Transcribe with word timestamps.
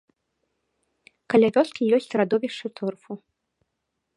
Каля 1.33 1.49
вёскі 1.57 1.83
ёсць 1.99 2.09
радовішчы 2.21 2.67
торфу. 2.81 3.13